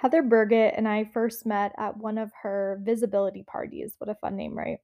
[0.00, 3.96] Heather Burgett and I first met at one of her visibility parties.
[3.98, 4.78] What a fun name, right?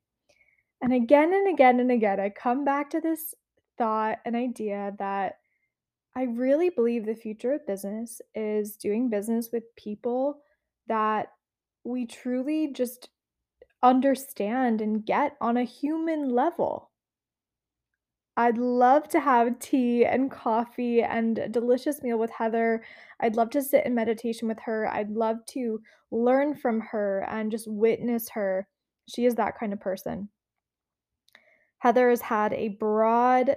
[0.82, 3.34] And again and again and again, I come back to this
[3.78, 5.38] thought and idea that
[6.14, 10.42] I really believe the future of business is doing business with people
[10.86, 11.28] that
[11.82, 13.08] we truly just
[13.82, 16.90] understand and get on a human level.
[18.36, 22.84] I'd love to have tea and coffee and a delicious meal with Heather.
[23.20, 24.86] I'd love to sit in meditation with her.
[24.92, 28.68] I'd love to learn from her and just witness her.
[29.08, 30.28] She is that kind of person.
[31.78, 33.56] Heather has had a broad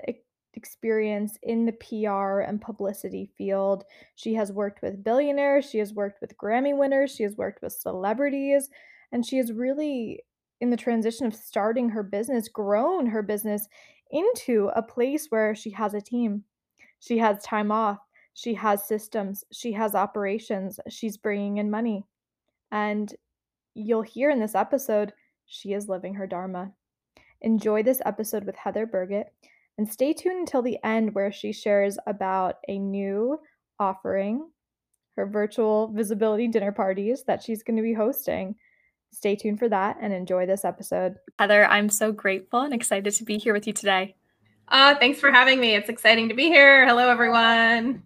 [0.54, 3.84] experience in the PR and publicity field.
[4.16, 7.74] She has worked with billionaires, she has worked with Grammy winners, she has worked with
[7.74, 8.70] celebrities,
[9.12, 10.24] and she has really,
[10.62, 13.68] in the transition of starting her business, grown her business
[14.12, 16.44] into a place where she has a team.
[17.00, 18.00] She has time off,
[18.34, 22.06] she has systems, she has operations, she's bringing in money.
[22.72, 23.14] And
[23.74, 25.14] you'll hear in this episode,
[25.46, 26.72] she is living her Dharma.
[27.42, 29.34] Enjoy this episode with Heather Burgett
[29.78, 33.40] and stay tuned until the end where she shares about a new
[33.80, 34.50] offering,
[35.16, 38.56] her virtual visibility dinner parties that she's going to be hosting.
[39.12, 41.18] Stay tuned for that and enjoy this episode.
[41.38, 44.16] Heather, I'm so grateful and excited to be here with you today.
[44.68, 45.76] Uh, thanks for having me.
[45.76, 46.88] It's exciting to be here.
[46.88, 48.04] Hello, everyone.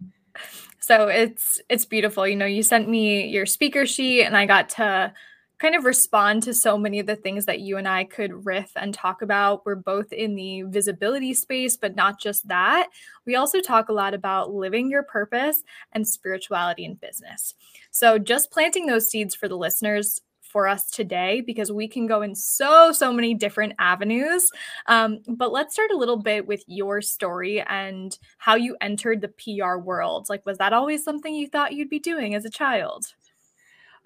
[0.79, 2.27] So it's it's beautiful.
[2.27, 5.13] You know, you sent me your speaker sheet and I got to
[5.59, 8.71] kind of respond to so many of the things that you and I could riff
[8.75, 9.65] and talk about.
[9.65, 12.89] We're both in the visibility space, but not just that.
[13.25, 17.53] We also talk a lot about living your purpose and spirituality in business.
[17.91, 20.19] So, just planting those seeds for the listeners
[20.53, 24.49] for us today because we can go in so so many different avenues.
[24.85, 29.29] Um, but let's start a little bit with your story and how you entered the
[29.29, 30.27] pr world.
[30.29, 33.07] Like was that always something you thought you'd be doing as a child?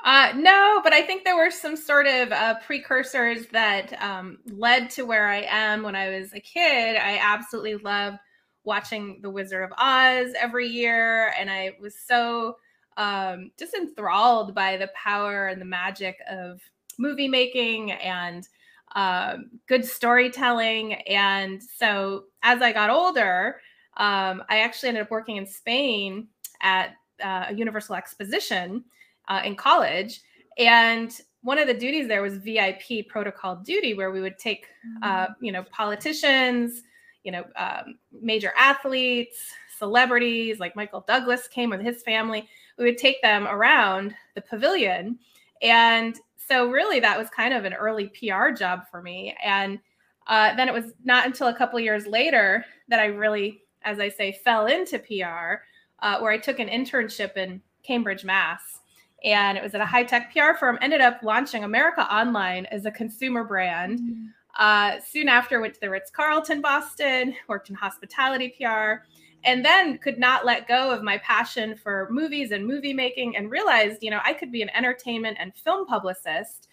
[0.06, 4.90] Uh, no, but I think there were some sort of uh, precursors that um, led
[4.92, 5.84] to where I am.
[5.84, 6.96] When I was a kid.
[6.96, 8.18] I absolutely loved
[8.64, 12.58] watching The Wizard of Oz every year, and I was so
[12.98, 16.60] um, just enthralled by the power and the magic of
[16.98, 18.48] movie making and
[18.96, 20.94] um, good storytelling.
[20.94, 23.62] And so as I got older,
[23.98, 26.28] um, I actually ended up working in Spain
[26.62, 28.84] at uh, a Universal Exposition
[29.28, 30.22] uh, in college.
[30.58, 34.66] And one of the duties there was VIP protocol duty, where we would take,
[35.04, 35.46] uh, mm-hmm.
[35.46, 36.82] you know, politicians,
[37.24, 39.38] you know, um, major athletes,
[39.78, 42.50] celebrities, like Michael Douglas came with his family.
[42.78, 45.20] We would take them around the pavilion.
[45.62, 49.36] And so, really, that was kind of an early PR job for me.
[49.44, 49.80] And
[50.28, 54.10] uh, then it was not until a couple years later that I really, as I
[54.10, 55.64] say, fell into PR,
[56.00, 58.78] uh, where I took an internship in Cambridge, Mass
[59.24, 60.78] and it was at a high tech PR firm.
[60.82, 64.00] Ended up launching America Online as a consumer brand.
[64.00, 64.26] Mm-hmm.
[64.58, 69.04] Uh, soon after, went to the Ritz Carlton Boston, worked in hospitality PR,
[69.48, 73.50] and then could not let go of my passion for movies and movie making, and
[73.50, 76.68] realized, you know, I could be an entertainment and film publicist.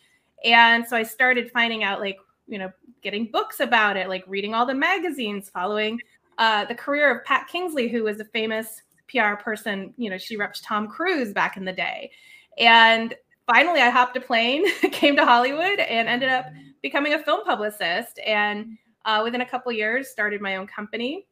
[0.45, 2.19] And so I started finding out, like,
[2.49, 6.01] you know, getting books about it, like reading all the magazines, following
[6.39, 9.95] uh, the career of Pat Kingsley, who was a famous PR person.
[9.97, 12.11] You know, she repped Tom Cruise back in the day.
[12.59, 13.15] And
[13.47, 16.47] finally, I hopped a plane, came to Hollywood, and ended up
[16.83, 18.19] becoming a film publicist.
[18.27, 21.29] And uh, within a couple years, started my own company.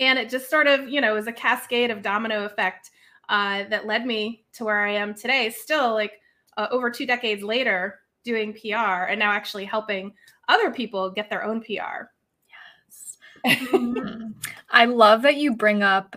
[0.00, 2.90] And it just sort of, you know, was a cascade of domino effect
[3.28, 5.50] uh, that led me to where I am today.
[5.50, 6.20] Still, like
[6.56, 10.12] uh, over two decades later, doing PR and now actually helping
[10.48, 12.08] other people get their own PR.
[12.48, 13.18] Yes.
[13.46, 14.28] Mm-hmm.
[14.70, 16.16] I love that you bring up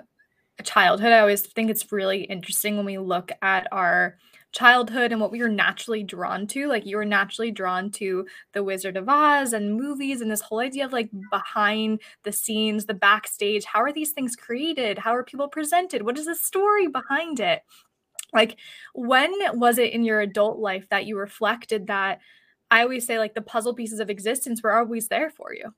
[0.63, 1.11] childhood.
[1.11, 4.17] I always think it's really interesting when we look at our
[4.51, 6.67] childhood and what we were naturally drawn to.
[6.67, 10.59] Like you were naturally drawn to The Wizard of Oz and movies and this whole
[10.59, 13.65] idea of like behind the scenes, the backstage.
[13.65, 14.97] How are these things created?
[14.97, 16.03] How are people presented?
[16.03, 17.61] What is the story behind it?
[18.33, 18.57] Like,
[18.93, 22.19] when was it in your adult life that you reflected that?
[22.69, 25.73] I always say, like, the puzzle pieces of existence were always there for you.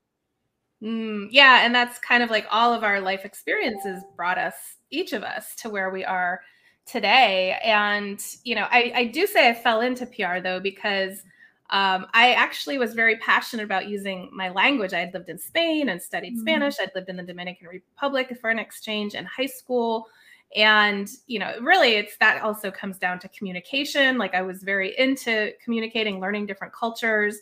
[0.81, 4.55] Mm, yeah, and that's kind of like all of our life experiences brought us,
[4.89, 6.41] each of us, to where we are
[6.89, 7.57] today.
[7.63, 11.23] And you know, I, I do say I fell into PR though because
[11.71, 14.93] um, I actually was very passionate about using my language.
[14.93, 16.41] I had lived in Spain and studied mm-hmm.
[16.41, 16.75] Spanish.
[16.81, 20.07] I'd lived in the Dominican Republic for an exchange in high school.
[20.55, 24.17] And, you know, really it's that also comes down to communication.
[24.17, 27.37] Like I was very into communicating, learning different cultures.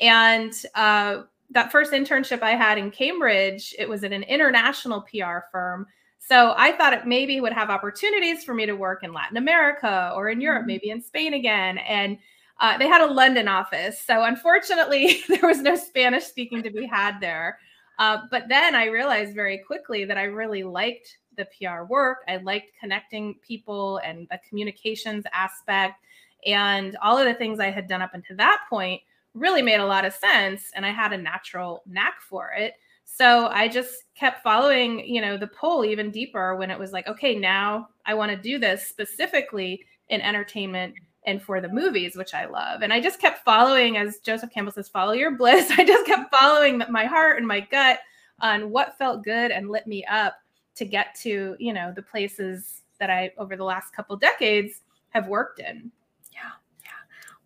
[0.00, 5.38] And uh, that first internship I had in Cambridge, it was at an international PR
[5.52, 5.86] firm
[6.18, 10.12] So I thought it maybe would have opportunities for me to work in Latin America
[10.14, 10.66] or in Europe, mm-hmm.
[10.66, 11.78] maybe in Spain again.
[11.78, 12.18] And
[12.60, 14.02] uh, they had a London office.
[14.02, 17.58] So unfortunately, there was no Spanish speaking to be had there.
[17.98, 22.18] Uh, but then I realized very quickly that I really liked the PR work.
[22.28, 26.04] I liked connecting people and the communications aspect.
[26.46, 29.00] And all of the things I had done up until that point
[29.34, 30.70] really made a lot of sense.
[30.74, 32.74] And I had a natural knack for it.
[33.10, 37.08] So I just kept following, you know, the pull even deeper when it was like,
[37.08, 40.94] okay, now I want to do this specifically in entertainment
[41.24, 42.82] and for the movies, which I love.
[42.82, 45.70] And I just kept following, as Joseph Campbell says, follow your bliss.
[45.76, 47.98] I just kept following my heart and my gut
[48.40, 50.34] on what felt good and lit me up
[50.76, 55.26] to get to, you know, the places that I, over the last couple decades, have
[55.26, 55.90] worked in.
[56.32, 56.52] Yeah.
[56.84, 56.90] Yeah.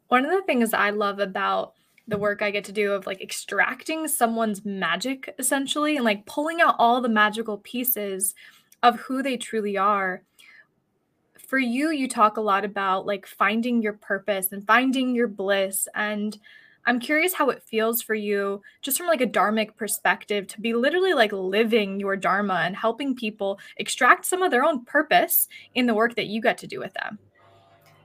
[0.09, 1.75] One of the things I love about
[2.09, 6.61] the work I get to do of like extracting someone's magic essentially and like pulling
[6.61, 8.35] out all the magical pieces
[8.83, 10.23] of who they truly are.
[11.47, 15.87] For you, you talk a lot about like finding your purpose and finding your bliss.
[15.95, 16.37] And
[16.87, 20.75] I'm curious how it feels for you, just from like a dharmic perspective, to be
[20.75, 25.87] literally like living your dharma and helping people extract some of their own purpose in
[25.87, 27.19] the work that you get to do with them.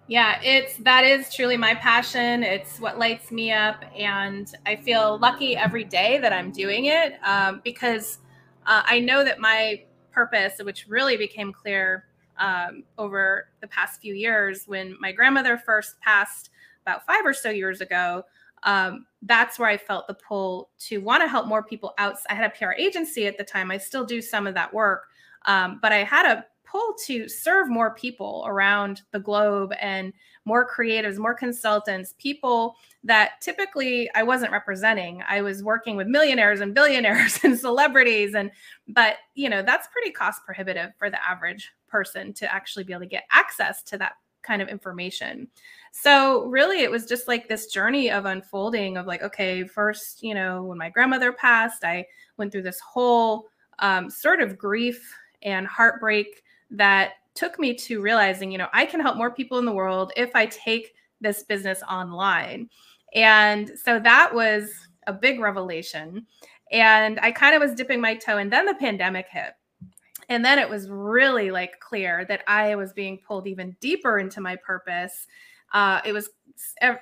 [0.07, 2.41] Yeah, it's that is truly my passion.
[2.41, 7.15] It's what lights me up, and I feel lucky every day that I'm doing it
[7.25, 8.19] um, because
[8.65, 9.83] uh, I know that my
[10.13, 12.05] purpose, which really became clear
[12.37, 16.51] um, over the past few years, when my grandmother first passed
[16.83, 18.23] about five or so years ago,
[18.63, 22.15] um, that's where I felt the pull to want to help more people out.
[22.29, 23.71] I had a PR agency at the time.
[23.71, 25.07] I still do some of that work,
[25.47, 30.13] um, but I had a pull to serve more people around the globe and
[30.45, 35.23] more creatives, more consultants, people that typically I wasn't representing.
[35.27, 38.51] I was working with millionaires and billionaires and celebrities and
[38.87, 43.01] but you know, that's pretty cost prohibitive for the average person to actually be able
[43.01, 45.47] to get access to that kind of information.
[45.91, 50.33] So really it was just like this journey of unfolding of like okay, first, you
[50.33, 52.05] know, when my grandmother passed, I
[52.37, 53.47] went through this whole
[53.79, 58.99] um, sort of grief and heartbreak that took me to realizing, you know, I can
[58.99, 62.69] help more people in the world if I take this business online.
[63.13, 64.71] And so that was
[65.05, 66.25] a big revelation.
[66.71, 69.53] And I kind of was dipping my toe, and then the pandemic hit.
[70.29, 74.41] And then it was really like clear that I was being pulled even deeper into
[74.41, 75.27] my purpose.
[75.73, 76.29] Uh, it was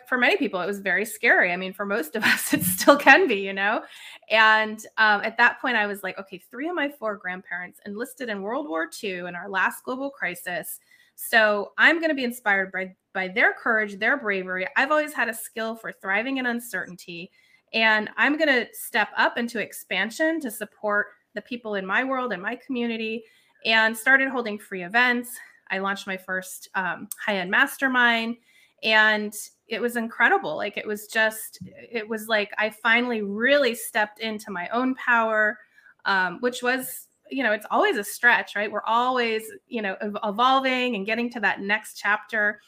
[0.08, 1.52] for many people, it was very scary.
[1.52, 3.82] I mean, for most of us, it still can be, you know?
[4.30, 8.30] And um, at that point, I was like, okay, three of my four grandparents enlisted
[8.30, 10.80] in World War II in our last global crisis.
[11.16, 14.68] So I'm going to be inspired by, by their courage, their bravery.
[14.76, 17.32] I've always had a skill for thriving in uncertainty.
[17.74, 22.34] And I'm going to step up into expansion to support the people in my world
[22.34, 23.24] and my community
[23.66, 25.38] and started holding free events.
[25.70, 28.38] I launched my first um, high end mastermind
[28.86, 29.34] and
[29.68, 30.56] it was incredible.
[30.56, 31.60] Like it was just
[31.92, 35.58] it was like i finally really stepped into my own power
[36.06, 38.72] um, which was you know it's always a stretch right?
[38.72, 42.62] We're always you know evolving and getting to that next chapter.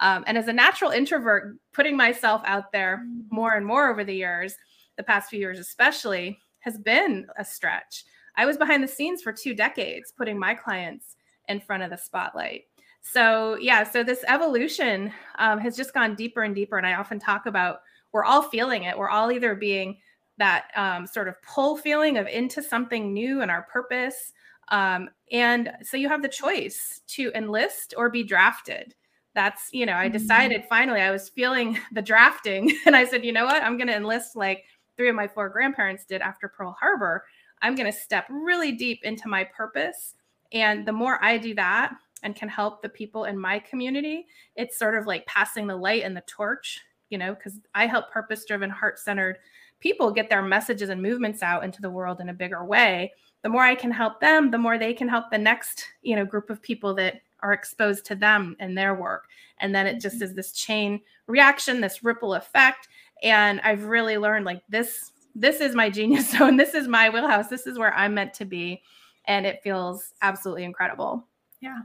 [0.00, 4.14] Um, and as a natural introvert putting myself out there more and more over the
[4.14, 4.54] years
[4.96, 8.04] the past few years especially has been a stretch.
[8.36, 11.16] I was behind the scenes for two decades putting my clients
[11.48, 12.64] in front of the spotlight
[13.02, 17.18] so yeah so this evolution um, has just gone deeper and deeper and i often
[17.18, 17.80] talk about
[18.12, 18.96] we're all feeling it.
[18.96, 19.98] We're all either being
[20.38, 24.32] that um, sort of pull feeling of into something new and our purpose
[24.68, 28.94] um, and so you have the choice to enlist or be drafted.
[29.34, 30.12] That's you know i mm-hmm.
[30.18, 33.62] decided finally i was feeling the drafting and i said you know what?
[33.62, 34.64] I'm going to enlist like
[34.96, 37.24] three of my four grandparents did after pearl harbor.
[37.62, 40.14] I'm going to step really deep into my purpose
[40.52, 44.26] and the more i do that and can help the people in my community,
[44.56, 48.10] it's sort of like passing the light and the torch, you know, because I help
[48.10, 49.38] purpose driven, heart centered
[49.82, 53.12] people get their messages and movements out into the world in a bigger way.
[53.42, 56.24] The more I can help them, the more they can help the next, you know,
[56.24, 59.26] group of people that are exposed to them and their work.
[59.58, 60.24] And then it just mm-hmm.
[60.24, 62.88] is this chain reaction, this ripple effect.
[63.24, 66.56] And I've really learned like this this is my genius zone.
[66.56, 67.48] This is my wheelhouse.
[67.48, 68.82] This is where I'm meant to be.
[69.24, 71.26] And it feels absolutely incredible.
[71.60, 71.80] Yeah.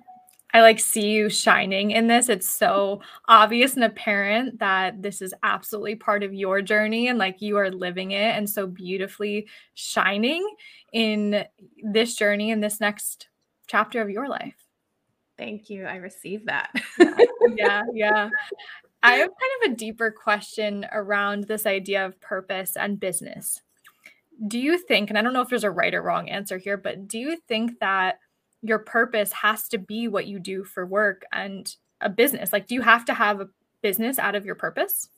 [0.54, 2.30] I like see you shining in this.
[2.30, 7.42] It's so obvious and apparent that this is absolutely part of your journey and like
[7.42, 10.48] you are living it and so beautifully shining
[10.94, 11.44] in
[11.84, 13.28] this journey in this next
[13.68, 14.56] chapter of your life.
[15.38, 15.86] Thank you.
[15.86, 16.72] I received that.
[17.56, 18.30] yeah, yeah.
[19.04, 23.62] I have kind of a deeper question around this idea of purpose and business.
[24.48, 26.78] Do you think, and I don't know if there's a right or wrong answer here,
[26.78, 28.20] but do you think that
[28.62, 32.54] your purpose has to be what you do for work and a business?
[32.54, 33.50] Like, do you have to have a
[33.82, 35.10] business out of your purpose?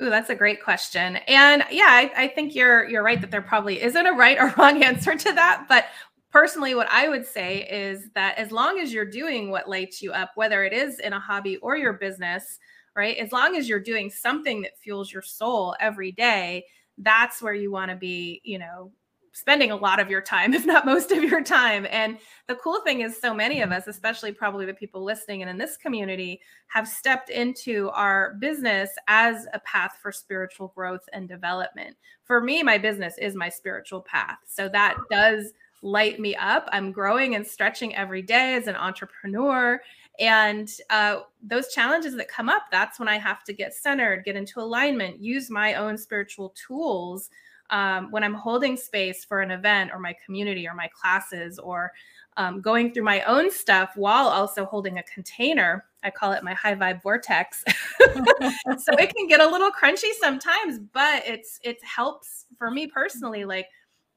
[0.00, 1.16] Ooh, that's a great question.
[1.26, 4.54] And yeah, I, I, think you're you're right that there probably isn't a right or
[4.58, 5.66] wrong answer to that.
[5.68, 5.86] But
[6.30, 10.12] personally, what I would say is that as long as you're doing what lights you
[10.12, 12.58] up, whether it is in a hobby or your business,
[12.94, 13.16] right?
[13.16, 16.64] As long as you're doing something that fuels your soul every day,
[16.98, 18.92] that's where you want to be, you know,
[19.38, 21.86] spending a lot of your time, if not most of your time.
[21.90, 22.18] And
[22.48, 25.58] the cool thing is, so many of us, especially probably the people listening and in
[25.58, 31.96] this community, have stepped into our business as a path for spiritual growth and development.
[32.24, 34.38] For me, my business is my spiritual path.
[34.46, 35.52] So that does
[35.82, 36.68] light me up.
[36.72, 39.80] I'm growing and stretching every day as an entrepreneur.
[40.18, 44.34] And uh, those challenges that come up, that's when I have to get centered, get
[44.34, 47.30] into alignment, use my own spiritual tools
[47.70, 51.92] um, when I'm holding space for an event or my community or my classes or
[52.38, 55.84] um, going through my own stuff while also holding a container.
[56.04, 57.64] I call it my high vibe vortex.
[58.00, 63.44] so it can get a little crunchy sometimes, but it's it helps for me personally.
[63.44, 63.66] Like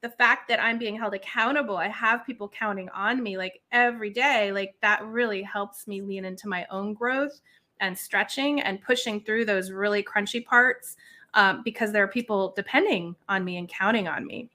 [0.02, 4.12] the fact that I'm being held accountable, I have people counting on me like every
[4.12, 4.52] day.
[4.52, 7.42] Like that really helps me lean into my own growth
[7.80, 10.96] and stretching and pushing through those really crunchy parts
[11.34, 14.50] um, because there are people depending on me and counting on me.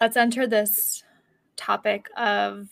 [0.00, 1.02] Let's enter this
[1.56, 2.68] topic of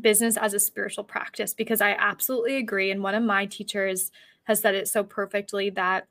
[0.00, 2.90] business as a spiritual practice because I absolutely agree.
[2.90, 4.10] And one of my teachers
[4.44, 6.06] has said it so perfectly that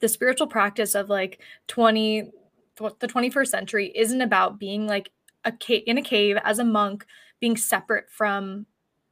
[0.00, 2.30] the spiritual practice of like 20
[2.78, 5.10] the 21st century isn't about being like
[5.44, 7.06] a cave in a cave as a monk
[7.40, 8.66] being separate from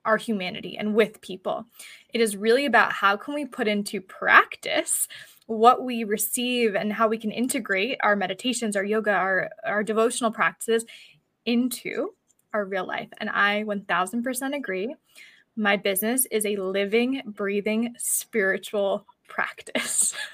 [0.05, 1.67] our humanity and with people
[2.13, 5.09] it is really about how can we put into practice
[5.47, 10.31] what we receive and how we can integrate our meditations, our yoga, our, our devotional
[10.31, 10.85] practices
[11.45, 12.15] into
[12.53, 13.09] our real life.
[13.19, 14.95] And I 1000% agree.
[15.57, 20.15] My business is a living, breathing spiritual practice.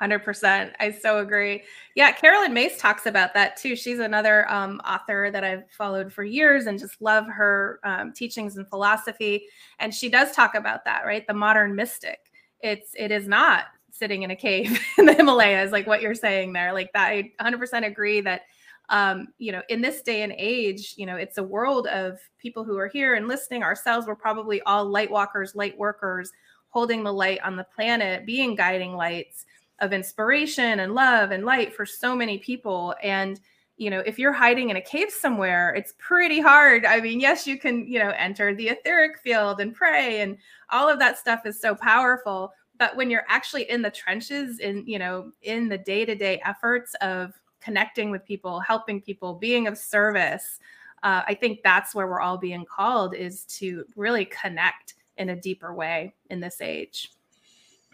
[0.00, 0.72] 100%.
[0.78, 1.62] I so agree.
[1.94, 3.74] Yeah, Caroline Myss talks about that too.
[3.74, 8.56] She's another um, author that I've followed for years and just love her um, teachings
[8.56, 9.46] and philosophy.
[9.78, 11.26] And she does talk about that, right?
[11.26, 12.18] The modern mystic.
[12.60, 16.52] It's it is not sitting in a cave in the Himalayas, like what you're saying
[16.52, 16.72] there.
[16.72, 18.42] Like that, I 100% agree that,
[18.90, 22.64] um, you know, in this day and age, you know, it's a world of people
[22.64, 23.62] who are here and listening.
[23.62, 26.30] Ourselves, we're probably all light walkers, light workers,
[26.68, 29.46] holding the light on the planet, being guiding lights
[29.80, 32.94] of inspiration and love and light for so many people.
[33.02, 33.40] And,
[33.76, 36.86] you know, if you're hiding in a cave somewhere, it's pretty hard.
[36.86, 40.38] I mean, yes, you can, you know, enter the etheric field and pray, and
[40.70, 44.84] all of that stuff is so powerful but when you're actually in the trenches in
[44.86, 50.58] you know in the day-to-day efforts of connecting with people helping people being of service
[51.02, 55.36] uh, i think that's where we're all being called is to really connect in a
[55.36, 57.10] deeper way in this age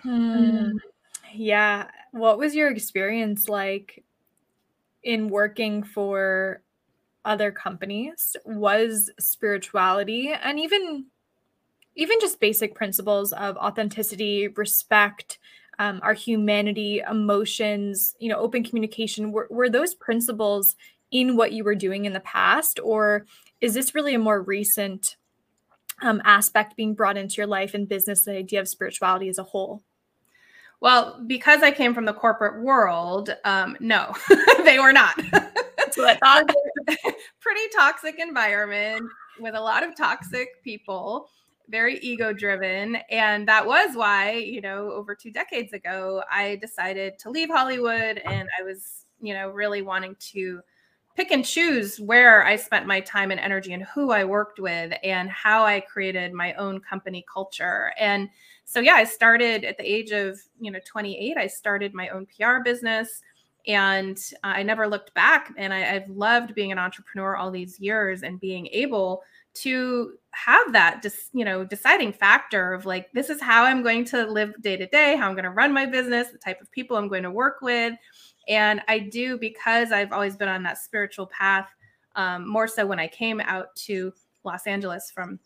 [0.02, 0.70] hmm.
[1.34, 4.04] Yeah what was your experience like
[5.02, 6.62] in working for
[7.24, 11.06] other companies was spirituality and even
[11.94, 15.38] even just basic principles of authenticity, respect,
[15.78, 20.76] um, our humanity, emotions, you know, open communication, were, were those principles
[21.10, 22.80] in what you were doing in the past?
[22.82, 23.26] Or
[23.60, 25.16] is this really a more recent
[26.00, 29.44] um, aspect being brought into your life and business, the idea of spirituality as a
[29.44, 29.82] whole?
[30.82, 34.12] Well, because I came from the corporate world, um, no,
[34.64, 35.14] they were not.
[35.92, 36.52] so I thought
[37.40, 39.08] pretty toxic environment
[39.38, 41.28] with a lot of toxic people
[41.68, 42.96] very ego driven.
[43.10, 48.18] And that was why, you know, over two decades ago, I decided to leave Hollywood
[48.18, 50.60] and I was, you know, really wanting to
[51.14, 54.92] pick and choose where I spent my time and energy and who I worked with
[55.04, 57.92] and how I created my own company culture.
[57.98, 58.28] And
[58.64, 62.26] so, yeah, I started at the age of, you know, 28, I started my own
[62.26, 63.22] PR business
[63.66, 65.52] and I never looked back.
[65.56, 69.22] And I, have loved being an entrepreneur all these years and being able
[69.54, 74.02] to have that just you know deciding factor of like this is how i'm going
[74.04, 76.70] to live day to day how i'm going to run my business the type of
[76.72, 77.92] people i'm going to work with
[78.48, 81.68] and i do because i've always been on that spiritual path
[82.16, 84.10] um, more so when i came out to
[84.44, 85.38] los angeles from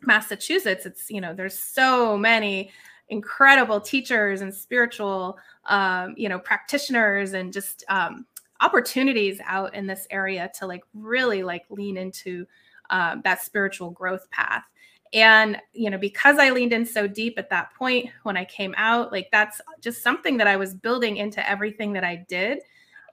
[0.00, 2.70] massachusetts it's you know there's so many
[3.08, 8.26] incredible teachers and spiritual um, you know practitioners and just um,
[8.60, 12.46] opportunities out in this area to like really like lean into
[12.90, 14.64] um, that spiritual growth path.
[15.12, 18.74] And, you know, because I leaned in so deep at that point when I came
[18.76, 22.58] out, like that's just something that I was building into everything that I did.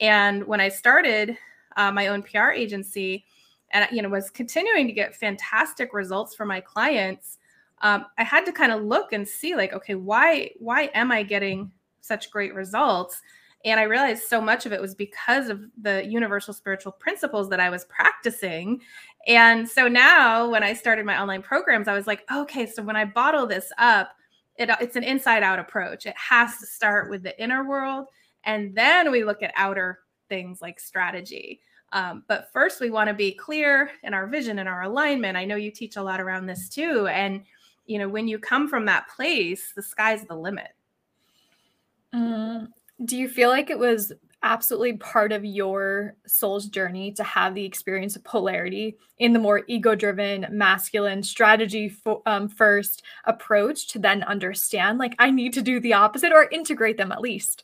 [0.02, 1.38] And when I started
[1.78, 3.26] uh, my own PR agency,
[3.74, 7.38] and you know was continuing to get fantastic results for my clients
[7.82, 11.22] um, i had to kind of look and see like okay why why am i
[11.22, 11.72] getting
[12.04, 13.22] such great results?
[13.66, 17.60] And i realized so much of it was because of the universal spiritual principles that
[17.60, 18.82] i was practicing.
[19.26, 22.98] And so now when i started my online programs i was like okay so when
[22.98, 24.12] i bottle this up
[24.56, 26.06] it, it's an inside out approach.
[26.06, 28.06] It has to start with the inner world
[28.44, 30.00] and then we look at outer
[30.30, 31.62] things like strategy
[31.94, 35.38] um, but first, we want to be clear in our vision and our alignment.
[35.38, 37.08] I know you teach a lot around this too.
[37.08, 37.44] And,
[37.86, 40.70] you know, when you come from that place, the sky's the limit.
[42.14, 42.68] Mm,
[43.06, 47.64] do you feel like it was absolutely part of your soul's journey to have the
[47.64, 54.00] experience of polarity in the more ego driven, masculine, strategy fo- um, first approach to
[54.00, 57.64] then understand, like, I need to do the opposite or integrate them at least?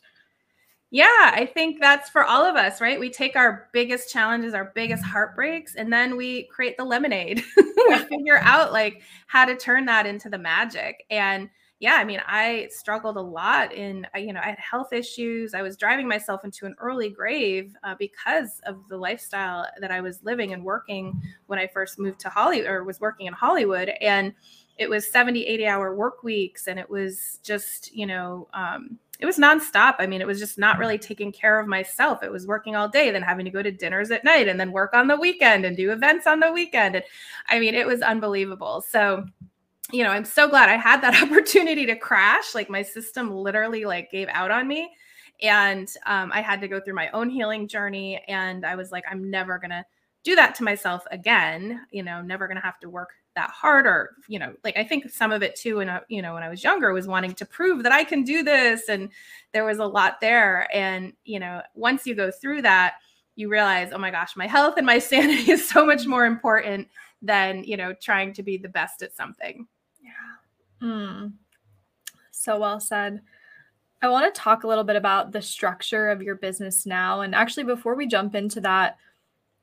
[0.92, 2.98] Yeah, I think that's for all of us, right?
[2.98, 7.44] We take our biggest challenges, our biggest heartbreaks, and then we create the lemonade.
[7.56, 11.04] we figure out like how to turn that into the magic.
[11.08, 15.54] And yeah, I mean, I struggled a lot in, you know, I had health issues.
[15.54, 20.00] I was driving myself into an early grave uh, because of the lifestyle that I
[20.00, 23.90] was living and working when I first moved to Hollywood or was working in Hollywood.
[24.00, 24.34] And
[24.76, 26.66] it was 70, 80 hour work weeks.
[26.66, 29.96] And it was just, you know, um, it was nonstop.
[29.98, 32.22] I mean, it was just not really taking care of myself.
[32.22, 34.72] It was working all day, then having to go to dinners at night, and then
[34.72, 36.96] work on the weekend and do events on the weekend.
[36.96, 37.04] And
[37.48, 38.82] I mean, it was unbelievable.
[38.88, 39.26] So,
[39.92, 42.54] you know, I'm so glad I had that opportunity to crash.
[42.54, 44.90] Like my system literally like gave out on me,
[45.42, 48.24] and um, I had to go through my own healing journey.
[48.26, 49.84] And I was like, I'm never gonna
[50.24, 51.82] do that to myself again.
[51.90, 55.10] You know, never gonna have to work that hard or you know like i think
[55.10, 57.82] some of it too I, you know when i was younger was wanting to prove
[57.82, 59.08] that i can do this and
[59.52, 60.68] there was a lot there.
[60.74, 62.94] And you know once you go through that
[63.36, 66.88] you realize oh my gosh my health and my sanity is so much more important
[67.22, 69.66] than you know trying to be the best at something.
[70.02, 70.86] Yeah.
[70.86, 71.32] Mm.
[72.30, 73.20] so well said.
[74.02, 77.20] I want to talk a little bit about the structure of your business now.
[77.20, 78.96] And actually before we jump into that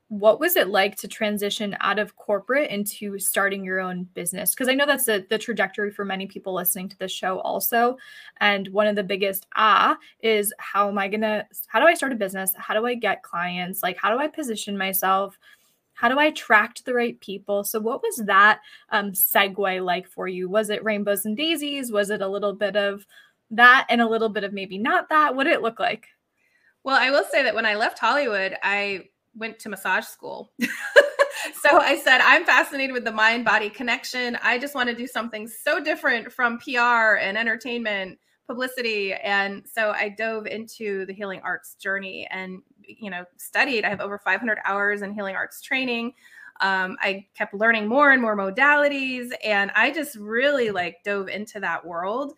[0.10, 4.52] what was it like to transition out of corporate into starting your own business?
[4.52, 7.98] Because i know that's the, trajectory for many people listening to this show also.
[8.39, 12.13] And one of the biggest ah is how am i gonna how do i start
[12.13, 12.54] a business?
[12.58, 13.84] How do i get clients?
[13.84, 15.38] Like how do i position myself?
[15.93, 17.65] How do i attract the right people?
[17.65, 20.48] So what was that um, segue like for you?
[20.48, 21.91] Was it rainbows and daisies?
[21.91, 23.06] Was it a little bit of
[23.52, 25.36] that and a little bit of maybe not that?
[25.36, 26.08] What did it look like?
[26.84, 29.04] Well i will say that when i left hollywood i
[29.38, 30.52] went to massage school.
[30.60, 34.38] so I said, I'm fascinated with the mind body connection.
[34.41, 39.13] I just want to do something so different from PR and entertainment, publicity.
[39.13, 43.86] And so I dove into the healing arts journey and, you know, studied.
[43.86, 46.13] I have over 500 hours in healing arts training.
[46.62, 49.30] Um, I kept learning more and more modalities.
[49.43, 52.34] And I just really like dove into that world.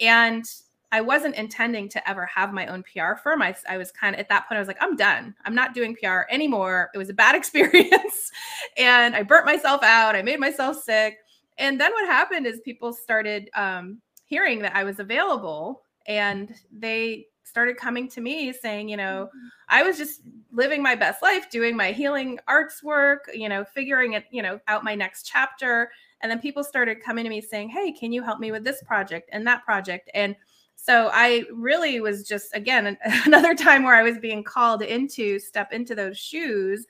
[0.00, 0.44] And
[0.92, 3.42] I wasn't intending to ever have my own PR firm.
[3.42, 5.34] I, I was kind of at that point, I was like, I'm done.
[5.44, 6.90] I'm not doing PR anymore.
[6.94, 8.30] It was a bad experience.
[8.76, 10.14] and I burnt myself out.
[10.14, 11.18] I made myself sick.
[11.58, 17.26] And then what happened is people started um, hearing that I was available and they
[17.44, 19.46] started coming to me saying, you know, mm-hmm.
[19.68, 24.14] I was just living my best life, doing my healing arts work, you know, figuring
[24.14, 25.90] it, you know, out my next chapter.
[26.20, 28.82] And then people started coming to me saying, hey, can you help me with this
[28.82, 30.10] project and that project?
[30.14, 30.34] And
[30.84, 35.72] so I really was just, again, another time where I was being called into step
[35.72, 36.84] into those shoes.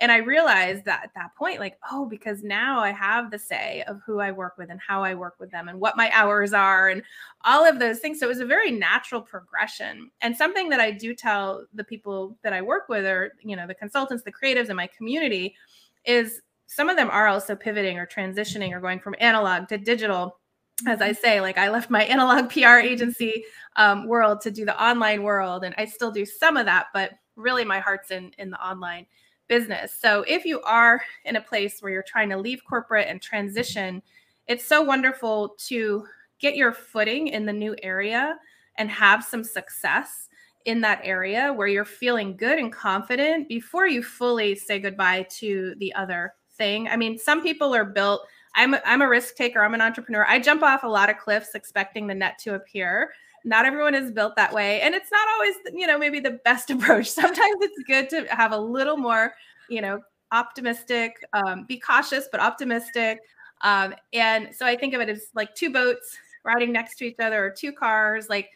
[0.00, 3.84] And I realized that at that point, like, oh, because now I have the say
[3.88, 6.52] of who I work with and how I work with them and what my hours
[6.52, 7.02] are and
[7.42, 8.20] all of those things.
[8.20, 10.10] So it was a very natural progression.
[10.20, 13.66] And something that I do tell the people that I work with or, you know,
[13.66, 15.56] the consultants, the creatives in my community
[16.04, 20.37] is some of them are also pivoting or transitioning or going from analog to digital
[20.86, 23.44] as I say, like I left my analog PR agency
[23.76, 27.12] um, world to do the online world, and I still do some of that, but
[27.36, 29.06] really my heart's in in the online
[29.48, 29.94] business.
[29.98, 34.02] So if you are in a place where you're trying to leave corporate and transition,
[34.46, 36.06] it's so wonderful to
[36.38, 38.36] get your footing in the new area
[38.76, 40.28] and have some success
[40.66, 45.74] in that area where you're feeling good and confident before you fully say goodbye to
[45.78, 46.88] the other thing.
[46.88, 49.62] I mean, some people are built I'm a, I'm a risk taker.
[49.62, 50.26] I'm an entrepreneur.
[50.28, 53.12] I jump off a lot of cliffs expecting the net to appear.
[53.44, 56.70] Not everyone is built that way, and it's not always you know maybe the best
[56.72, 57.08] approach.
[57.08, 59.32] Sometimes it's good to have a little more
[59.68, 60.00] you know
[60.32, 63.20] optimistic, um, be cautious but optimistic.
[63.62, 67.18] Um, and so I think of it as like two boats riding next to each
[67.20, 68.48] other or two cars like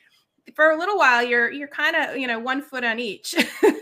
[0.55, 3.35] for a little while you're you're kind of you know one foot on each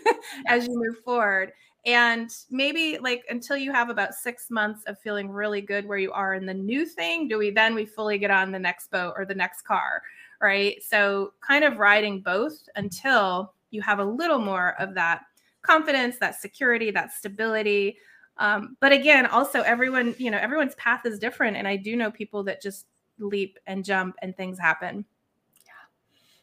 [0.49, 1.53] as you move forward
[1.87, 6.13] and maybe like until you have about six months of feeling really good where you
[6.13, 9.15] are in the new thing do we then we fully get on the next boat
[9.17, 10.03] or the next car
[10.41, 10.83] right?
[10.83, 15.23] So kind of riding both until you have a little more of that
[15.63, 17.99] confidence that security that stability.
[18.39, 22.11] Um, but again also everyone you know everyone's path is different and i do know
[22.11, 22.87] people that just
[23.19, 25.05] leap and jump and things happen.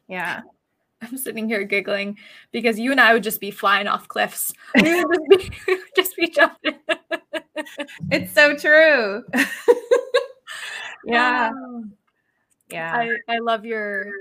[0.07, 0.15] Yeah.
[0.15, 0.41] Yeah
[1.01, 2.17] I'm sitting here giggling
[2.51, 4.53] because you and I would just be flying off cliffs.
[4.81, 6.79] We would just be, just be jumping.
[8.11, 9.23] it's so true.
[11.05, 11.49] yeah.
[11.49, 11.93] Um,
[12.69, 12.95] yeah.
[12.95, 14.11] I, I love your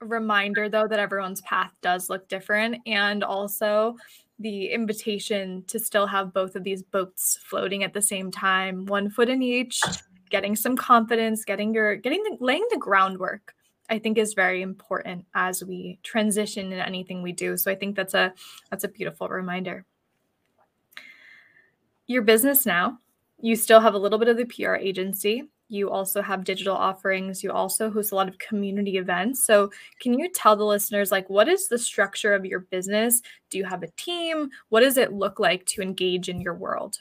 [0.00, 3.96] reminder though that everyone's path does look different and also
[4.38, 9.08] the invitation to still have both of these boats floating at the same time, one
[9.08, 9.80] foot in each,
[10.28, 13.54] getting some confidence, getting your getting the laying the groundwork
[13.90, 17.56] I think is very important as we transition in anything we do.
[17.56, 18.32] So I think that's a
[18.70, 19.84] that's a beautiful reminder.
[22.06, 22.98] Your business now,
[23.40, 25.44] you still have a little bit of the PR agency.
[25.68, 27.42] You also have digital offerings.
[27.42, 29.46] You also host a lot of community events.
[29.46, 29.70] So,
[30.00, 33.22] can you tell the listeners like what is the structure of your business?
[33.50, 34.50] Do you have a team?
[34.68, 36.98] What does it look like to engage in your world?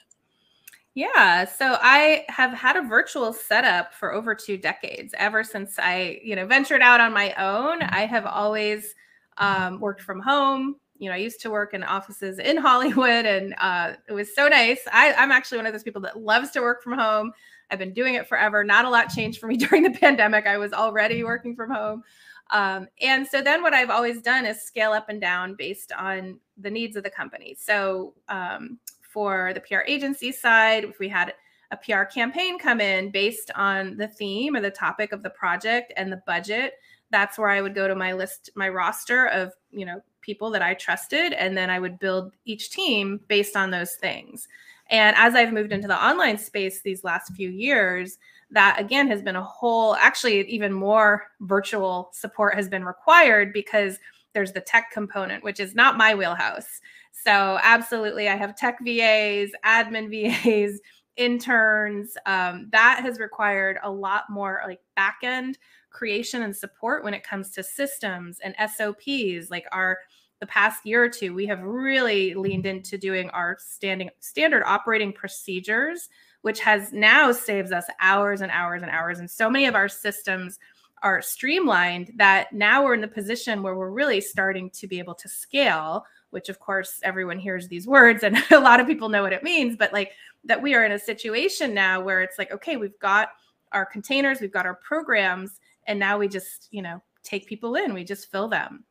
[0.96, 5.14] Yeah, so I have had a virtual setup for over two decades.
[5.18, 8.94] Ever since I, you know, ventured out on my own, I have always
[9.38, 10.76] um, worked from home.
[11.00, 14.48] You know, I used to work in offices in Hollywood, and uh, it was so
[14.48, 14.82] nice.
[14.92, 17.32] I, I'm actually one of those people that loves to work from home.
[17.72, 18.64] I've been doing it forever.
[18.64, 20.46] Not a lot changed for me during the pandemic.
[20.46, 22.04] I was already working from home.
[22.52, 26.40] Um, and so then what I've always done is scale up and down based on
[26.56, 27.56] the needs of the company.
[27.60, 28.78] So um,
[29.14, 31.34] for the PR agency side, if we had
[31.72, 35.94] a PR campaign come in based on the theme or the topic of the project
[35.96, 36.74] and the budget,
[37.12, 40.62] that's where I would go to my list, my roster of, you know, people that
[40.62, 41.34] I trusted.
[41.34, 44.48] And then I would build each team based on those things.
[44.90, 48.18] And as I've moved into the online space these last few years,
[48.52, 54.00] that again has been a whole, actually, even more virtual support has been required because
[54.34, 56.82] there's the tech component, which is not my wheelhouse.
[57.14, 60.80] So, absolutely, I have tech VAs, admin VAs,
[61.16, 62.18] interns.
[62.26, 65.60] Um, that has required a lot more like back end
[65.92, 69.52] creation and support when it comes to systems and SOPs.
[69.52, 70.00] Like our
[70.40, 75.14] the past year or two, we have really leaned into doing our standing standard operating
[75.14, 76.10] procedures,
[76.42, 79.20] which has now saves us hours and hours and hours.
[79.20, 80.58] And so many of our systems
[81.04, 85.16] are streamlined that now we're in the position where we're really starting to be able
[85.16, 89.22] to scale which of course everyone hears these words and a lot of people know
[89.22, 90.12] what it means, but like
[90.44, 93.30] that we are in a situation now where it's like, okay, we've got
[93.72, 97.94] our containers, we've got our programs, and now we just, you know, take people in,
[97.94, 98.84] we just fill them.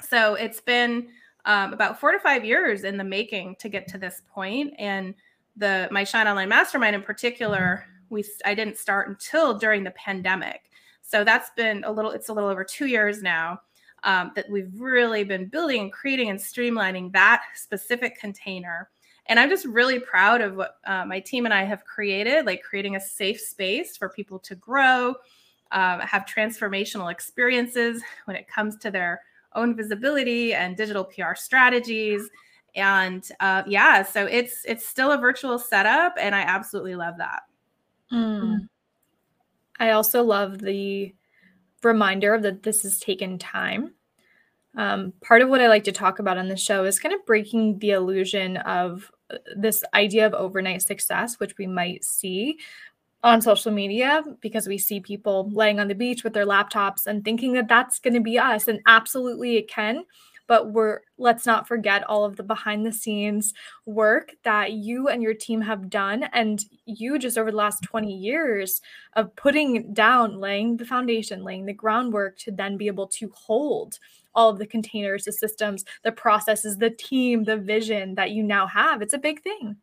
[0.00, 1.08] So it's been
[1.44, 4.74] um, about four to five years in the making to get to this point.
[4.78, 5.14] And
[5.56, 10.70] the my Shine Online Mastermind in particular, we I didn't start until during the pandemic.
[11.02, 13.60] So that's been a little, it's a little over two years now
[14.04, 18.90] um, that we've really been building and creating and streamlining that specific container.
[19.26, 22.62] And I'm just really proud of what uh, my team and I have created, like
[22.62, 25.14] creating a safe space for people to grow,
[25.70, 29.22] uh, have transformational experiences when it comes to their
[29.54, 32.28] own visibility and digital PR strategies.
[32.74, 37.42] And uh, yeah, so it's it's still a virtual setup, and I absolutely love that.
[38.10, 38.68] Mm.
[39.78, 41.14] I also love the
[41.82, 43.94] reminder that this has taken time.
[44.76, 47.26] Um, part of what I like to talk about on the show is kind of
[47.26, 52.58] breaking the illusion of uh, this idea of overnight success, which we might see
[53.22, 57.24] on social media because we see people laying on the beach with their laptops and
[57.24, 58.66] thinking that that's going to be us.
[58.66, 60.04] And absolutely it can
[60.52, 63.54] but we're let's not forget all of the behind the scenes
[63.86, 68.14] work that you and your team have done and you just over the last 20
[68.14, 68.82] years
[69.14, 73.98] of putting down laying the foundation laying the groundwork to then be able to hold
[74.34, 78.66] all of the containers the systems the processes the team the vision that you now
[78.66, 79.74] have it's a big thing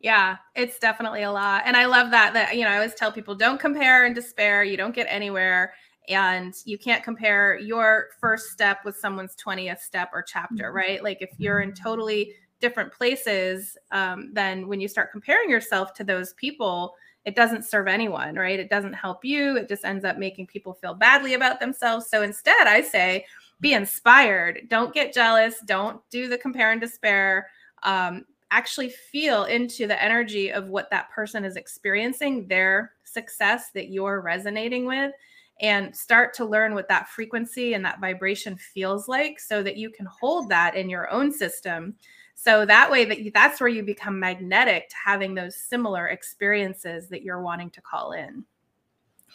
[0.00, 1.64] yeah, it's definitely a lot.
[1.66, 4.62] And I love that that you know, I always tell people don't compare and despair.
[4.62, 5.74] You don't get anywhere
[6.08, 10.76] and you can't compare your first step with someone's 20th step or chapter mm-hmm.
[10.76, 11.02] right?
[11.02, 16.04] Like if you're in totally different places um, then when you start comparing yourself to
[16.04, 16.94] those people
[17.24, 18.58] it doesn't serve anyone right?
[18.58, 19.56] It doesn't help you.
[19.56, 22.08] It just ends up making people feel badly about themselves.
[22.08, 23.24] So instead i say
[23.60, 24.62] be inspired.
[24.68, 25.60] Don't get jealous.
[25.64, 27.48] Don't do the compare and despair.
[27.82, 33.90] Um, actually feel into the energy of what that person is experiencing their success that
[33.90, 35.12] you're resonating with
[35.60, 39.90] and start to learn what that frequency and that vibration feels like so that you
[39.90, 41.96] can hold that in your own system
[42.40, 47.08] So that way that you, that's where you become magnetic to having those similar experiences
[47.08, 48.44] that you're wanting to call in.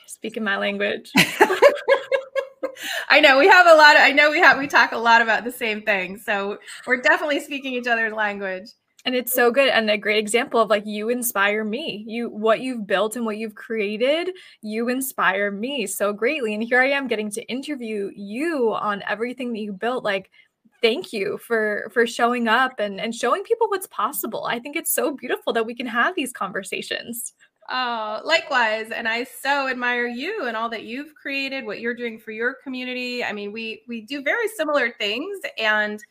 [0.07, 1.11] Speaking my language.
[3.09, 5.21] I know we have a lot of, I know we have we talk a lot
[5.21, 6.17] about the same thing.
[6.17, 8.69] So we're definitely speaking each other's language.
[9.05, 12.05] And it's so good and a great example of like you inspire me.
[12.07, 16.53] You what you've built and what you've created, you inspire me so greatly.
[16.53, 20.31] And here I am getting to interview you on everything that you built like
[20.81, 24.45] thank you for for showing up and and showing people what's possible.
[24.45, 27.33] I think it's so beautiful that we can have these conversations.
[27.69, 28.91] Oh, likewise.
[28.91, 32.55] And I so admire you and all that you've created, what you're doing for your
[32.61, 33.23] community.
[33.23, 36.03] I mean, we we do very similar things and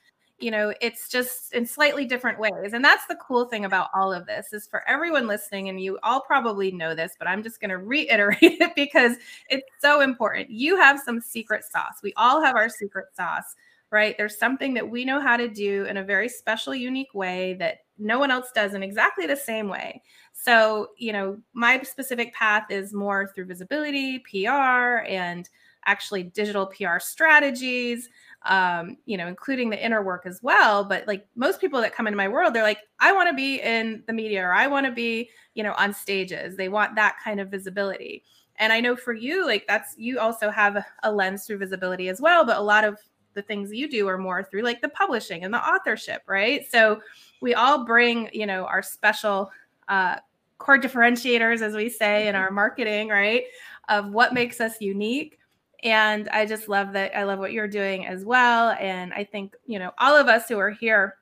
[0.42, 2.72] you know, it's just in slightly different ways.
[2.72, 5.98] And that's the cool thing about all of this is for everyone listening and you
[6.02, 9.16] all probably know this, but I'm just going to reiterate it because
[9.48, 10.50] it's so important.
[10.50, 12.00] You have some secret sauce.
[12.02, 13.54] We all have our secret sauce,
[13.90, 14.16] right?
[14.18, 17.78] There's something that we know how to do in a very special unique way that
[17.98, 20.02] no one else does in exactly the same way.
[20.32, 25.48] So, you know, my specific path is more through visibility, PR, and
[25.86, 28.08] actually digital PR strategies,
[28.44, 30.84] um, you know, including the inner work as well.
[30.84, 33.60] But like most people that come into my world, they're like, I want to be
[33.60, 36.56] in the media or I want to be, you know, on stages.
[36.56, 38.24] They want that kind of visibility.
[38.56, 42.20] And I know for you, like that's you also have a lens through visibility as
[42.20, 42.98] well, but a lot of
[43.34, 46.70] the things you do are more through like the publishing and the authorship, right?
[46.70, 47.00] So
[47.40, 49.50] we all bring, you know, our special
[49.88, 50.16] uh,
[50.58, 53.44] core differentiators, as we say in our marketing, right?
[53.88, 55.38] Of what makes us unique.
[55.82, 57.16] And I just love that.
[57.16, 58.76] I love what you're doing as well.
[58.78, 61.16] And I think, you know, all of us who are here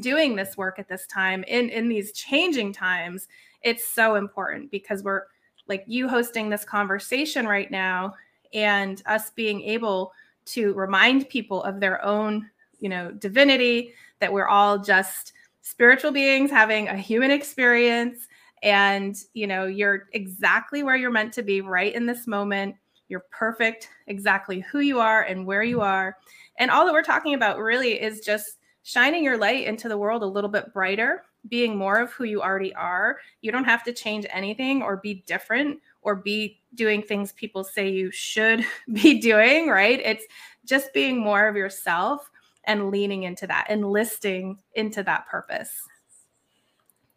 [0.00, 3.28] doing this work at this time in, in these changing times,
[3.62, 5.22] it's so important because we're
[5.68, 8.14] like you hosting this conversation right now
[8.52, 10.12] and us being able
[10.44, 16.50] to remind people of their own, you know, divinity, that we're all just spiritual beings
[16.50, 18.26] having a human experience
[18.62, 22.74] and you know you're exactly where you're meant to be right in this moment
[23.12, 26.16] you're perfect exactly who you are and where you are.
[26.56, 30.22] And all that we're talking about really is just shining your light into the world
[30.22, 33.18] a little bit brighter being more of who you already are.
[33.42, 37.90] You don't have to change anything or be different or be doing things people say
[37.90, 40.00] you should be doing right?
[40.02, 40.24] It's
[40.64, 42.30] just being more of yourself
[42.64, 45.82] and leaning into that enlisting into that purpose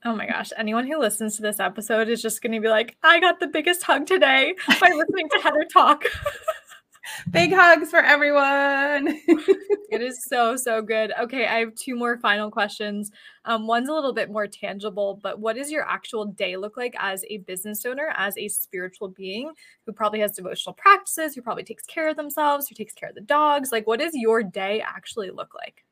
[0.06, 0.52] Oh my gosh.
[0.56, 3.48] Anyone who listens to this episode is just going to be like, I got the
[3.48, 6.04] biggest hug today by listening to Heather talk.
[7.32, 9.08] Big hugs for everyone.
[9.90, 11.12] it is so, so good.
[11.20, 11.48] Okay.
[11.48, 13.10] I have two more final questions.
[13.46, 16.96] Um, one's a little bit more tangible, but what does your actual day look like
[17.00, 19.54] as a business owner, as a spiritual being
[19.88, 23.16] who probably has devotional practices, who probably takes care of themselves, who takes care of
[23.16, 23.72] the dogs?
[23.72, 25.85] Like, what does your day actually look like?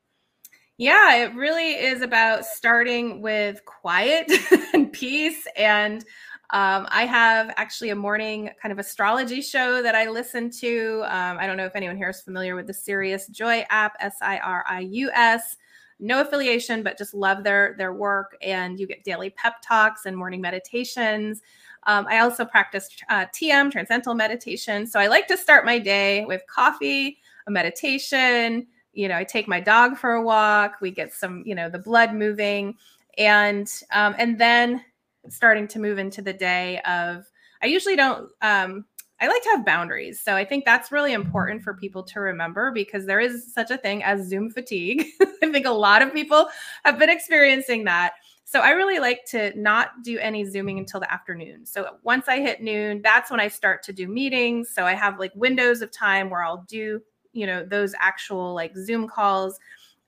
[0.76, 4.30] Yeah, it really is about starting with quiet
[4.74, 5.46] and peace.
[5.56, 6.02] And
[6.50, 11.02] um, I have actually a morning kind of astrology show that I listen to.
[11.06, 14.16] Um, I don't know if anyone here is familiar with the Sirius Joy app, S
[14.20, 15.56] I R I U S.
[16.00, 18.36] No affiliation, but just love their their work.
[18.42, 21.40] And you get daily pep talks and morning meditations.
[21.86, 24.86] Um, I also practice uh, TM, transcendental meditation.
[24.86, 29.48] So I like to start my day with coffee, a meditation, you know, I take
[29.48, 30.76] my dog for a walk.
[30.80, 32.74] We get some, you know, the blood moving,
[33.18, 34.84] and um, and then
[35.28, 37.26] starting to move into the day of.
[37.62, 38.30] I usually don't.
[38.42, 38.84] Um,
[39.20, 42.72] I like to have boundaries, so I think that's really important for people to remember
[42.72, 45.06] because there is such a thing as Zoom fatigue.
[45.42, 46.48] I think a lot of people
[46.84, 48.14] have been experiencing that.
[48.44, 51.64] So I really like to not do any zooming until the afternoon.
[51.64, 54.68] So once I hit noon, that's when I start to do meetings.
[54.68, 57.00] So I have like windows of time where I'll do
[57.34, 59.58] you know those actual like zoom calls.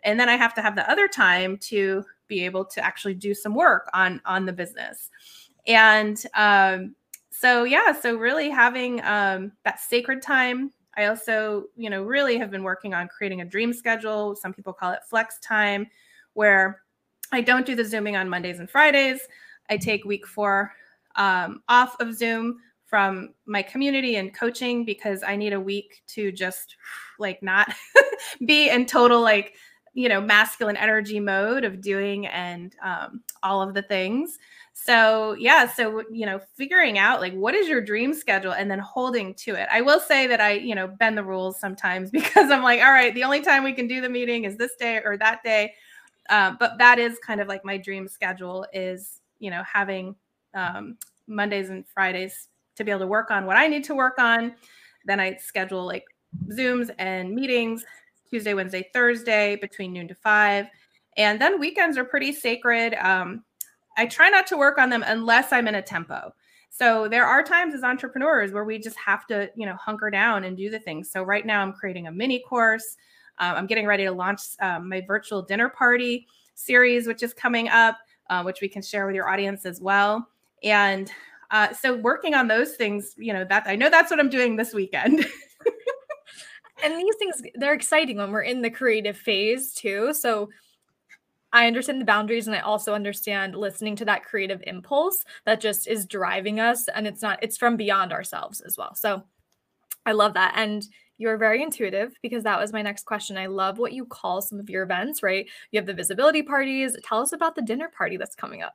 [0.05, 3.35] And then i have to have the other time to be able to actually do
[3.35, 5.11] some work on on the business.
[5.67, 6.95] And um
[7.31, 10.73] so yeah so really having um that sacred time.
[10.97, 14.37] I also you know really have been working on creating a dream schedule.
[14.37, 15.87] Some people call it flex time
[16.35, 16.83] where
[17.33, 19.21] i don't do the zooming on mondays and fridays.
[19.69, 20.73] I take week four
[21.17, 26.31] um, off of zoom from my community and coaching because I need a week to
[26.33, 26.77] just
[27.19, 27.73] like not
[28.47, 29.55] be in total like
[29.93, 34.39] you know masculine energy mode of doing and um, all of the things.
[34.73, 38.79] So yeah, so you know figuring out like what is your dream schedule and then
[38.79, 39.67] holding to it.
[39.73, 42.93] I will say that I you know bend the rules sometimes because I'm like all
[42.93, 45.75] right, the only time we can do the meeting is this day or that day.
[46.29, 50.15] Uh, but that is kind of like my dream schedule is you know having
[50.55, 54.19] um, Mondays and Fridays to be able to work on what I need to work
[54.19, 54.55] on.
[55.05, 56.05] Then I schedule like
[56.51, 57.85] Zooms and meetings
[58.29, 60.67] Tuesday, Wednesday, Thursday between noon to five.
[61.17, 62.95] And then weekends are pretty sacred.
[62.95, 63.45] Um,
[63.97, 66.35] I try not to work on them unless I'm in a tempo.
[66.71, 70.45] So there are times as entrepreneurs where we just have to, you know, hunker down
[70.45, 71.11] and do the things.
[71.11, 72.97] So right now I'm creating a mini course.
[73.39, 77.69] Um, I'm getting ready to launch um, my virtual dinner party series, which is coming
[77.69, 77.97] up,
[78.29, 80.29] uh, which we can share with your audience as well.
[80.63, 81.11] And
[81.51, 84.57] uh, so working on those things, you know, that I know that's what I'm doing
[84.57, 85.21] this weekend.
[86.85, 90.13] and these things, they're exciting when we're in the creative phase too.
[90.15, 90.51] So
[91.53, 95.87] I understand the boundaries and I also understand listening to that creative impulse that just
[95.87, 98.95] is driving us and it's not it's from beyond ourselves as well.
[98.95, 99.23] So
[100.05, 100.87] I love that and
[101.19, 103.39] you're very intuitive because that was my next question.
[103.39, 105.49] I love what you call some of your events, right?
[105.71, 106.97] You have the visibility parties.
[107.05, 108.75] Tell us about the dinner party that's coming up.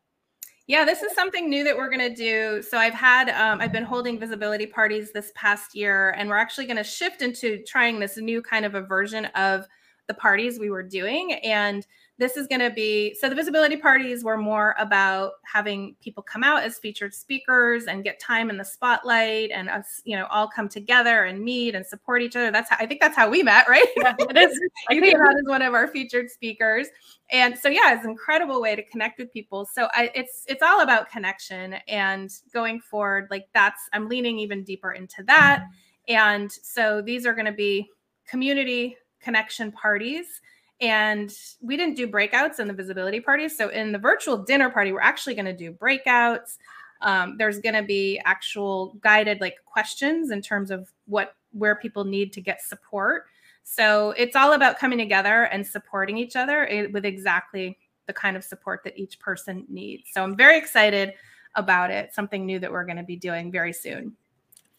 [0.67, 2.61] Yeah, this is something new that we're going to do.
[2.61, 6.65] So I've had, um, I've been holding visibility parties this past year, and we're actually
[6.65, 9.65] going to shift into trying this new kind of a version of
[10.07, 11.33] the parties we were doing.
[11.43, 11.85] And
[12.21, 16.43] this is going to be so the visibility parties were more about having people come
[16.43, 20.47] out as featured speakers and get time in the spotlight and us you know all
[20.47, 22.51] come together and meet and support each other.
[22.51, 23.87] That's how i think that's how we met right?
[23.97, 24.59] Yeah, it is
[24.91, 26.87] you came out as one of our featured speakers.
[27.31, 29.67] And so yeah it's an incredible way to connect with people.
[29.73, 34.63] So I, it's it's all about connection and going forward like that's i'm leaning even
[34.63, 35.65] deeper into that.
[36.07, 37.89] And so these are going to be
[38.27, 40.39] community connection parties
[40.81, 43.55] and we didn't do breakouts in the visibility parties.
[43.55, 46.57] So in the virtual dinner party, we're actually going to do breakouts.
[47.01, 52.03] Um, there's going to be actual guided like questions in terms of what where people
[52.03, 53.25] need to get support.
[53.63, 58.35] So it's all about coming together and supporting each other eh, with exactly the kind
[58.35, 60.09] of support that each person needs.
[60.11, 61.13] So I'm very excited
[61.55, 62.13] about it.
[62.13, 64.15] Something new that we're going to be doing very soon.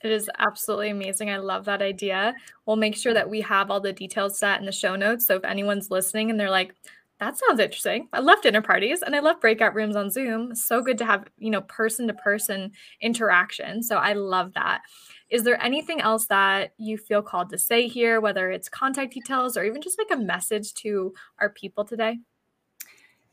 [0.03, 1.31] It is absolutely amazing.
[1.31, 2.35] I love that idea.
[2.67, 5.27] We'll make sure that we have all the details set in the show notes.
[5.27, 6.75] So if anyone's listening and they're like,
[7.21, 8.09] that sounds interesting.
[8.13, 10.57] I love dinner parties and I love breakout rooms on Zoom.
[10.57, 13.81] So good to have, you know, person to person interaction.
[13.81, 14.83] So I love that.
[15.31, 19.57] Is there anything else that you feel called to say here, whether it's contact details
[19.57, 22.19] or even just like a message to our people today?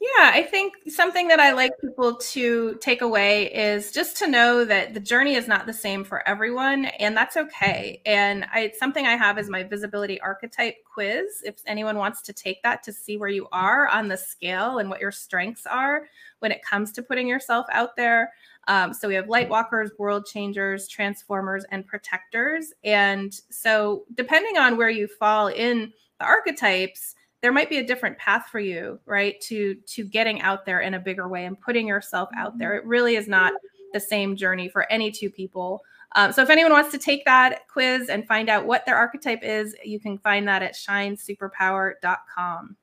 [0.01, 4.63] Yeah, I think something that I like people to take away is just to know
[4.63, 8.01] that the journey is not the same for everyone, and that's okay.
[8.05, 11.41] And I, something I have is my visibility archetype quiz.
[11.43, 14.89] If anyone wants to take that to see where you are on the scale and
[14.89, 16.03] what your strengths are
[16.39, 18.31] when it comes to putting yourself out there.
[18.69, 22.71] Um, so we have light walkers, world changers, transformers, and protectors.
[22.85, 28.17] And so depending on where you fall in the archetypes, there might be a different
[28.17, 31.87] path for you right to to getting out there in a bigger way and putting
[31.87, 32.75] yourself out there.
[32.75, 33.53] It really is not
[33.93, 35.81] the same journey for any two people.
[36.15, 39.43] Um, so if anyone wants to take that quiz and find out what their archetype
[39.43, 42.75] is you can find that at shinesuperpower.com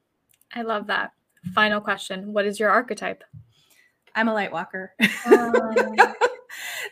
[0.54, 1.12] i love that.
[1.54, 3.22] Final question what is your archetype?
[4.14, 4.94] I'm a light walker
[5.26, 5.96] um.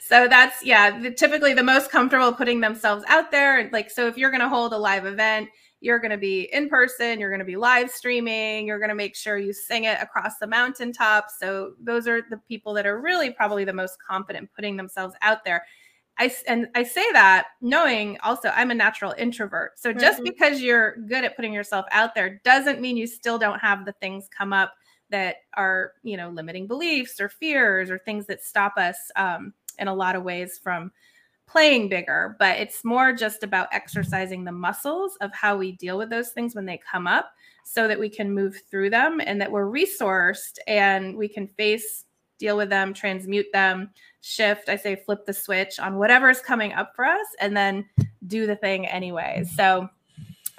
[0.01, 3.71] so that's yeah the, typically the most comfortable putting themselves out there.
[3.73, 5.49] Like so if you're going to hold a live event
[5.85, 8.95] you're going to be in person, you're going to be live streaming, you're going to
[8.95, 11.27] make sure you sing it across the mountaintop.
[11.39, 15.45] So those are the people that are really probably the most confident putting themselves out
[15.45, 15.63] there.
[16.17, 19.79] I and I say that knowing also I'm a natural introvert.
[19.79, 20.25] So just mm-hmm.
[20.25, 23.93] because you're good at putting yourself out there doesn't mean you still don't have the
[24.01, 24.73] things come up
[25.11, 29.89] that are, you know, limiting beliefs or fears or things that stop us um, in
[29.89, 30.91] a lot of ways from
[31.47, 36.11] playing bigger, but it's more just about exercising the muscles of how we deal with
[36.11, 37.31] those things when they come up
[37.65, 42.05] so that we can move through them and that we're resourced and we can face,
[42.39, 46.73] deal with them, transmute them, shift, I say flip the switch on whatever is coming
[46.73, 47.85] up for us and then
[48.27, 49.45] do the thing anyway.
[49.55, 49.89] So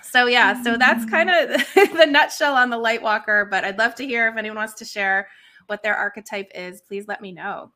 [0.01, 3.95] so yeah, so that's kind of the nutshell on the light walker, but I'd love
[3.95, 5.27] to hear if anyone wants to share
[5.67, 7.71] what their archetype is, please let me know.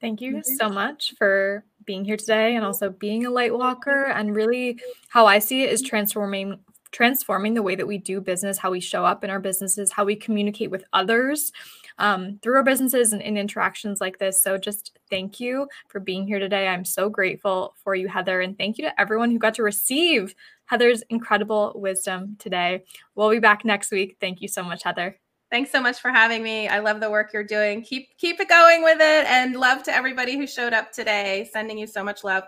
[0.00, 0.56] Thank you mm-hmm.
[0.56, 5.26] so much for being here today and also being a light walker and really how
[5.26, 6.58] I see it is transforming
[6.92, 10.04] transforming the way that we do business, how we show up in our businesses, how
[10.04, 11.52] we communicate with others
[11.98, 14.42] um, through our businesses and in interactions like this.
[14.42, 16.66] So just thank you for being here today.
[16.66, 20.34] I'm so grateful for you, Heather, and thank you to everyone who got to receive
[20.66, 22.84] Heather's incredible wisdom today.
[23.14, 24.16] We'll be back next week.
[24.20, 25.16] Thank you so much, Heather.
[25.50, 26.68] Thanks so much for having me.
[26.68, 27.82] I love the work you're doing.
[27.82, 31.48] Keep keep it going with it and love to everybody who showed up today.
[31.52, 32.44] Sending you so much love.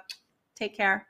[0.56, 1.06] Take care.